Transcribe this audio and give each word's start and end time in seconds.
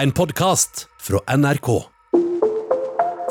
En 0.00 0.12
podkast 0.16 0.86
fra 0.96 1.18
NRK. 1.36 1.66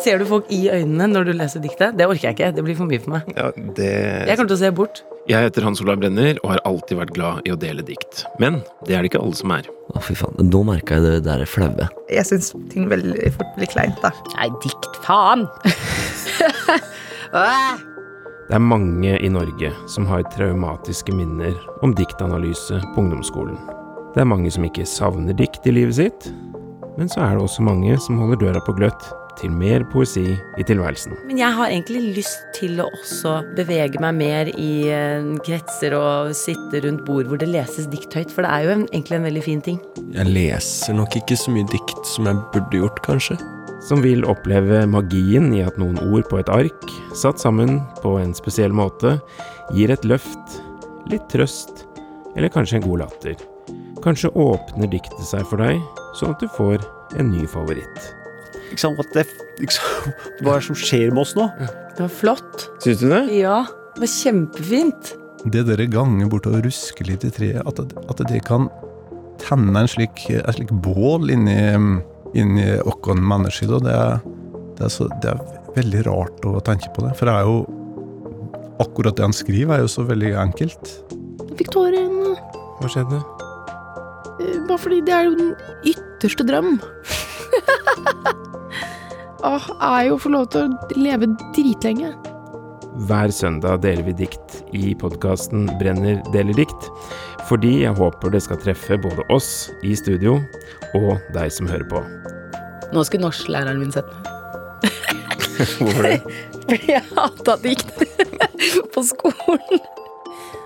Ser 0.03 0.19
du 0.21 0.25
folk 0.29 0.51
i 0.53 0.67
øynene 0.69 1.07
når 1.09 1.23
du 1.25 1.31
leser 1.33 1.63
diktet? 1.63 1.95
Det 1.97 2.05
orker 2.05 2.27
jeg 2.27 2.35
ikke. 2.35 2.49
Det 2.53 2.61
blir 2.67 2.75
for 2.77 2.85
mye 2.85 2.99
for 3.01 3.15
meg. 3.15 3.31
Ja, 3.33 3.47
det 3.57 3.87
Jeg 4.29 4.37
kommer 4.37 4.51
til 4.51 4.53
å 4.53 4.59
se 4.59 4.69
bort. 4.77 4.99
Jeg 5.25 5.47
heter 5.47 5.65
Hans 5.65 5.81
Olav 5.81 5.97
Brenner 5.97 6.37
og 6.43 6.51
har 6.51 6.61
alltid 6.69 6.99
vært 6.99 7.13
glad 7.15 7.47
i 7.49 7.53
å 7.55 7.57
dele 7.57 7.81
dikt. 7.87 8.21
Men 8.43 8.59
det 8.85 8.93
er 8.93 9.01
det 9.01 9.09
ikke 9.09 9.21
alle 9.23 9.39
som 9.39 9.53
er. 9.55 9.65
Å, 9.89 10.03
fy 10.05 10.13
faen. 10.19 10.37
Nå 10.45 10.61
merka 10.67 10.99
jeg 10.99 11.07
det 11.07 11.15
der 11.25 11.41
flaue. 11.49 11.87
Jeg 12.13 12.29
syns 12.29 12.51
ting 12.69 12.85
veldig 12.91 13.31
fort 13.39 13.57
blir 13.57 13.71
kleint, 13.73 13.97
da. 14.05 14.13
Nei, 14.35 14.51
dikt, 14.61 15.01
faen! 15.07 15.47
Det 18.49 18.57
er 18.57 18.63
mange 18.65 19.17
i 19.21 19.27
Norge 19.29 19.69
som 19.89 20.05
har 20.09 20.23
traumatiske 20.33 21.13
minner 21.13 21.57
om 21.85 21.97
diktanalyse 21.97 22.77
på 22.93 23.03
ungdomsskolen. 23.03 23.57
Det 24.15 24.23
er 24.23 24.29
mange 24.29 24.49
som 24.53 24.65
ikke 24.65 24.87
savner 24.89 25.37
dikt 25.37 25.67
i 25.69 25.73
livet 25.75 25.99
sitt, 25.99 26.31
men 26.99 27.09
så 27.11 27.23
er 27.23 27.37
det 27.37 27.45
også 27.45 27.63
mange 27.63 27.95
som 28.03 28.19
holder 28.19 28.41
døra 28.43 28.61
på 28.65 28.75
gløtt 28.75 29.07
til 29.39 29.53
mer 29.55 29.85
poesi 29.87 30.33
i 30.59 30.63
tilværelsen. 30.67 31.15
Men 31.29 31.39
jeg 31.39 31.55
har 31.55 31.71
egentlig 31.71 32.01
lyst 32.17 32.41
til 32.57 32.81
å 32.83 32.89
også 32.91 33.37
bevege 33.55 34.01
meg 34.03 34.17
mer 34.17 34.49
i 34.51 34.71
eh, 34.91 35.29
kretser 35.45 35.95
og 35.95 36.33
sitte 36.35 36.81
rundt 36.83 37.05
bord 37.07 37.29
hvor 37.29 37.39
det 37.39 37.47
leses 37.51 37.87
dikt 37.91 38.17
høyt, 38.17 38.33
for 38.33 38.43
det 38.43 38.51
er 38.51 38.65
jo 38.65 38.73
en, 38.73 38.83
egentlig 38.91 39.19
en 39.19 39.27
veldig 39.29 39.45
fin 39.45 39.63
ting. 39.63 39.79
Jeg 40.11 40.27
leser 40.27 40.97
nok 40.97 41.15
ikke 41.21 41.39
så 41.39 41.53
mye 41.55 41.69
dikt 41.71 42.03
som 42.09 42.27
jeg 42.27 42.41
burde 42.53 42.83
gjort, 42.83 42.99
kanskje. 43.05 43.39
Som 43.87 44.03
vil 44.03 44.25
oppleve 44.27 44.83
magien 44.91 45.53
i 45.55 45.63
at 45.63 45.79
noen 45.79 46.01
ord 46.09 46.27
på 46.27 46.41
et 46.41 46.51
ark, 46.51 46.91
satt 47.15 47.39
sammen 47.39 47.79
på 48.03 48.17
en 48.19 48.35
spesiell 48.35 48.75
måte, 48.75 49.15
gir 49.71 49.93
et 49.93 50.03
løft, 50.03 50.59
litt 51.07 51.31
trøst, 51.31 51.85
eller 52.35 52.51
kanskje 52.51 52.81
en 52.81 52.89
god 52.89 53.05
latter. 53.05 53.47
Kanskje 54.03 54.33
åpner 54.35 54.91
diktet 54.91 55.23
seg 55.27 55.47
for 55.47 55.63
deg, 55.63 55.79
sånn 56.17 56.33
at 56.33 56.41
du 56.43 56.49
får 56.55 56.83
en 57.19 57.31
ny 57.33 57.45
favoritt. 57.49 58.09
Ikke 58.69 58.83
sant, 58.83 58.99
what 58.99 59.09
the. 59.15 59.25
Ikke 59.59 59.75
sant, 59.75 60.25
hva 60.43 60.55
er 60.55 60.61
det 60.61 60.67
som 60.69 60.77
skjer 60.77 61.09
med 61.13 61.23
oss 61.23 61.35
nå? 61.37 61.47
Det 61.59 62.03
var 62.05 62.13
flott. 62.13 62.67
Syns 62.83 63.01
du 63.01 63.09
det? 63.11 63.23
Ja, 63.39 63.63
det 63.95 64.03
var 64.05 64.11
kjempefint. 64.13 65.13
Det 65.49 65.63
dere 65.67 65.87
ganger 65.91 66.29
bort 66.31 66.47
og 66.49 66.59
rusker 66.65 67.07
litt 67.07 67.25
i 67.27 67.31
treet, 67.33 67.63
at, 67.65 67.79
at 68.11 68.23
det 68.29 68.43
kan 68.47 68.67
tenne 69.39 69.85
en 69.85 69.89
slik, 69.89 70.25
en 70.35 70.55
slik 70.55 70.71
bål 70.83 71.31
inni, 71.31 71.57
inni 72.37 72.67
oss 72.83 73.15
mennesker, 73.15 73.71
da, 73.71 73.79
det, 73.85 73.95
er, 73.95 74.23
det, 74.77 74.85
er 74.87 74.93
så, 74.93 75.07
det 75.23 75.31
er 75.31 75.43
veldig 75.77 76.05
rart 76.09 76.47
å 76.47 76.59
tenke 76.65 76.91
på 76.95 77.05
det. 77.07 77.15
For 77.19 77.29
det 77.29 77.37
er 77.39 77.49
jo 77.49 77.59
Akkurat 78.79 79.11
det 79.17 79.25
han 79.25 79.33
skriver, 79.35 79.73
er 79.75 79.81
jo 79.83 79.89
så 79.91 80.05
veldig 80.07 80.29
enkelt. 80.39 80.91
Jeg 81.49 81.57
fikk 81.59 81.71
tårer 81.73 81.97
i 81.97 82.03
øynene. 82.05 82.37
Hva 82.79 82.87
skjedde? 82.93 83.17
Eh, 84.39 84.53
Bare 84.69 84.79
fordi 84.79 85.01
det 85.03 85.11
er 85.17 85.25
jo 85.27 85.33
den 85.35 85.49
ytterste 86.19 86.43
drøm. 86.43 86.75
Åh, 89.47 89.65
er 89.79 90.09
jo 90.09 90.17
å 90.17 90.19
få 90.19 90.29
lov 90.33 90.49
til 90.51 90.67
å 90.67 90.69
leve 90.99 91.29
dritlenge. 91.55 92.11
Hver 93.07 93.31
søndag 93.31 93.79
deler 93.85 94.03
vi 94.09 94.13
dikt 94.25 94.57
i 94.75 94.91
podkasten 94.99 95.69
Brenner 95.79 96.19
deler 96.33 96.51
dikt, 96.57 96.89
fordi 97.47 97.85
jeg 97.85 97.95
håper 97.95 98.33
det 98.33 98.41
skal 98.43 98.59
treffe 98.59 98.97
både 98.99 99.23
oss 99.31 99.71
i 99.87 99.95
studio 99.95 100.43
og 100.97 101.15
deg 101.31 101.47
som 101.55 101.69
hører 101.71 101.87
på. 101.87 102.03
Nå 102.91 102.99
skulle 103.07 103.23
norsklæreren 103.29 103.79
min 103.79 103.95
sett 103.95 104.09
meg. 104.11 104.19
Hvorfor 105.79 106.03
det? 106.03 106.19
Fordi 106.69 106.91
jeg 106.91 107.03
hata 107.15 107.55
dikt 107.63 107.95
på 108.93 109.01
skolen. 109.07 109.79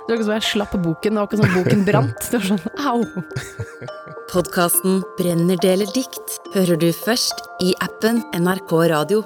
Det 0.03 0.11
var 0.11 0.17
ikke 0.19 0.25
sånn 0.27 0.35
jeg 0.35 0.47
slapp 0.49 0.73
boken, 0.83 1.15
det 1.15 1.21
var 1.21 1.29
ikke 1.29 1.39
sånn 1.39 1.53
boken 1.55 1.85
brant. 1.87 2.25
Det 2.31 2.39
var 2.41 2.47
sånn 2.49 2.65
au. 2.91 3.03
Podkasten 4.33 4.99
Brenner 5.15 5.59
deler 5.63 5.87
dikt 5.95 6.39
hører 6.55 6.79
du 6.81 6.89
først 6.95 7.39
i 7.63 7.71
appen 7.85 8.19
NRK 8.35 8.75
Radio. 8.91 9.23